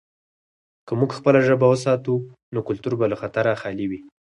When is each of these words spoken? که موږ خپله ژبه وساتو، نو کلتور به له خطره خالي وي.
که 0.85 0.91
موږ 0.99 1.11
خپله 1.17 1.39
ژبه 1.47 1.65
وساتو، 1.69 2.15
نو 2.53 2.59
کلتور 2.67 2.93
به 2.99 3.05
له 3.11 3.17
خطره 3.21 3.51
خالي 3.61 3.85
وي. 3.89 3.99